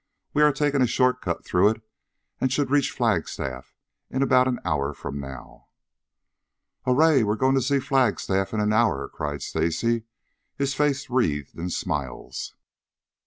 [0.33, 1.81] We are taking a short cut through it
[2.39, 3.75] and should reach Flagstaff
[4.09, 5.67] in about an hour from now."
[6.87, 7.21] "Hurrah!
[7.21, 10.05] We're going to see the Flagstaff in an hour," cried Stacy,
[10.57, 12.55] his face wreathed in smiles.